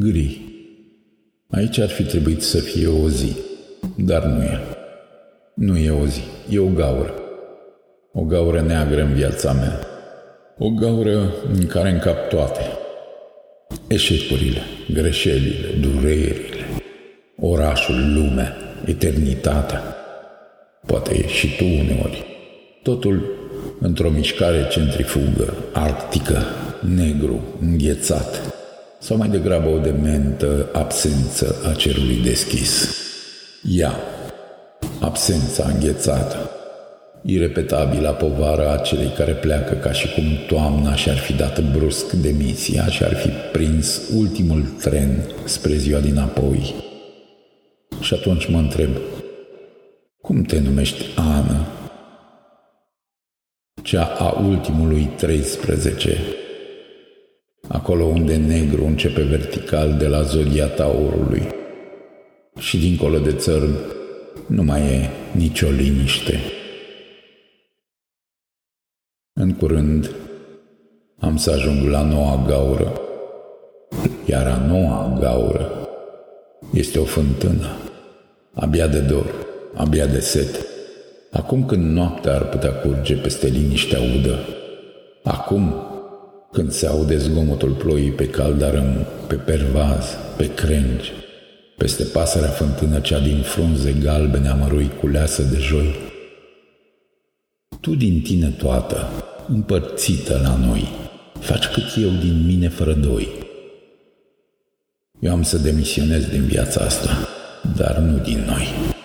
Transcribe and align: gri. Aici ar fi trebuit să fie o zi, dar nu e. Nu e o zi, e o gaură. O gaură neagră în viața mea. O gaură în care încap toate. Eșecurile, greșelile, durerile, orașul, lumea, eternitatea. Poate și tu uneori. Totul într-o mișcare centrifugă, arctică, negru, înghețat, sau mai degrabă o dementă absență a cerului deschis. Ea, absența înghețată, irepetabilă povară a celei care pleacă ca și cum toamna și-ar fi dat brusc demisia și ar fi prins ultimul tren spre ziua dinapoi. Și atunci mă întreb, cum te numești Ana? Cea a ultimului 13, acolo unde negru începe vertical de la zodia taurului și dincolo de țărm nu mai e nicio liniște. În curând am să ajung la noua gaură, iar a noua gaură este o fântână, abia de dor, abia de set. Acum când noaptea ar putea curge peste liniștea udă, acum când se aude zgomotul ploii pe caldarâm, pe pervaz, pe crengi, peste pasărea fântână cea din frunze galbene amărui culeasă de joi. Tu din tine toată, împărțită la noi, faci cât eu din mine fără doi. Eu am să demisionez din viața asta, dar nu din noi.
gri. 0.00 0.40
Aici 1.50 1.78
ar 1.78 1.88
fi 1.88 2.02
trebuit 2.02 2.42
să 2.42 2.58
fie 2.58 2.86
o 2.86 3.08
zi, 3.08 3.36
dar 3.96 4.24
nu 4.24 4.42
e. 4.42 4.60
Nu 5.54 5.76
e 5.76 5.90
o 5.90 6.06
zi, 6.06 6.22
e 6.48 6.58
o 6.58 6.66
gaură. 6.66 7.14
O 8.12 8.22
gaură 8.22 8.60
neagră 8.60 9.02
în 9.02 9.12
viața 9.12 9.52
mea. 9.52 9.78
O 10.58 10.68
gaură 10.68 11.34
în 11.52 11.66
care 11.66 11.90
încap 11.90 12.28
toate. 12.28 12.60
Eșecurile, 13.88 14.60
greșelile, 14.92 15.68
durerile, 15.80 16.64
orașul, 17.40 18.12
lumea, 18.14 18.56
eternitatea. 18.84 19.82
Poate 20.86 21.28
și 21.28 21.56
tu 21.56 21.64
uneori. 21.64 22.24
Totul 22.82 23.38
într-o 23.80 24.10
mișcare 24.10 24.68
centrifugă, 24.70 25.54
arctică, 25.72 26.38
negru, 26.96 27.40
înghețat, 27.60 28.59
sau 29.00 29.16
mai 29.16 29.28
degrabă 29.28 29.68
o 29.68 29.78
dementă 29.78 30.68
absență 30.72 31.56
a 31.70 31.72
cerului 31.72 32.20
deschis. 32.24 32.94
Ea, 33.62 33.94
absența 35.00 35.70
înghețată, 35.74 36.50
irepetabilă 37.22 38.12
povară 38.12 38.70
a 38.70 38.76
celei 38.76 39.12
care 39.16 39.32
pleacă 39.32 39.74
ca 39.74 39.92
și 39.92 40.14
cum 40.14 40.24
toamna 40.46 40.94
și-ar 40.94 41.16
fi 41.16 41.32
dat 41.32 41.70
brusc 41.72 42.12
demisia 42.12 42.86
și 42.86 43.04
ar 43.04 43.14
fi 43.14 43.28
prins 43.52 44.00
ultimul 44.16 44.62
tren 44.62 45.24
spre 45.44 45.74
ziua 45.74 46.00
dinapoi. 46.00 46.74
Și 48.00 48.14
atunci 48.14 48.46
mă 48.46 48.58
întreb, 48.58 48.90
cum 50.20 50.42
te 50.42 50.60
numești 50.60 51.04
Ana? 51.16 51.66
Cea 53.82 54.04
a 54.04 54.44
ultimului 54.46 55.10
13, 55.16 56.18
acolo 57.72 58.04
unde 58.04 58.36
negru 58.36 58.84
începe 58.84 59.22
vertical 59.22 59.96
de 59.98 60.06
la 60.06 60.22
zodia 60.22 60.66
taurului 60.66 61.42
și 62.58 62.78
dincolo 62.78 63.18
de 63.18 63.32
țărm 63.32 63.74
nu 64.46 64.62
mai 64.62 64.80
e 64.80 65.10
nicio 65.36 65.68
liniște. 65.68 66.40
În 69.32 69.54
curând 69.54 70.10
am 71.18 71.36
să 71.36 71.50
ajung 71.50 71.88
la 71.88 72.02
noua 72.02 72.44
gaură, 72.48 73.00
iar 74.26 74.46
a 74.46 74.66
noua 74.66 75.16
gaură 75.20 75.88
este 76.72 76.98
o 76.98 77.04
fântână, 77.04 77.76
abia 78.52 78.86
de 78.86 79.00
dor, 79.00 79.34
abia 79.74 80.06
de 80.06 80.20
set. 80.20 80.66
Acum 81.30 81.66
când 81.66 81.94
noaptea 81.94 82.34
ar 82.34 82.48
putea 82.48 82.72
curge 82.72 83.14
peste 83.14 83.46
liniștea 83.46 83.98
udă, 84.18 84.38
acum 85.22 85.74
când 86.52 86.70
se 86.70 86.86
aude 86.86 87.16
zgomotul 87.18 87.72
ploii 87.72 88.10
pe 88.10 88.28
caldarâm, 88.28 89.06
pe 89.26 89.34
pervaz, 89.34 90.04
pe 90.36 90.54
crengi, 90.54 91.12
peste 91.76 92.04
pasărea 92.04 92.48
fântână 92.48 93.00
cea 93.00 93.18
din 93.18 93.42
frunze 93.42 93.92
galbene 94.02 94.48
amărui 94.48 94.90
culeasă 95.00 95.42
de 95.42 95.58
joi. 95.58 95.94
Tu 97.80 97.94
din 97.94 98.20
tine 98.20 98.48
toată, 98.48 99.08
împărțită 99.48 100.40
la 100.42 100.56
noi, 100.66 100.88
faci 101.38 101.66
cât 101.66 101.84
eu 102.02 102.10
din 102.10 102.46
mine 102.46 102.68
fără 102.68 102.92
doi. 102.92 103.28
Eu 105.20 105.32
am 105.32 105.42
să 105.42 105.58
demisionez 105.58 106.24
din 106.24 106.42
viața 106.42 106.84
asta, 106.84 107.28
dar 107.76 107.98
nu 107.98 108.18
din 108.18 108.44
noi. 108.46 108.98